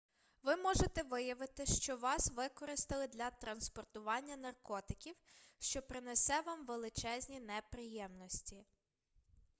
[0.43, 5.15] ви можете виявити що вас використали для транспортування наркотиків
[5.59, 8.65] що принесе вам величезні неприємності